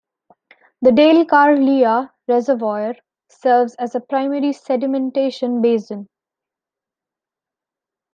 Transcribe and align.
The 0.81 0.89
Dalecarlia 0.91 2.09
Reservoir 2.27 2.95
serves 3.29 3.75
as 3.75 3.93
a 3.93 3.99
primary 3.99 4.51
sedimentation 4.51 5.61
basin. 5.61 6.09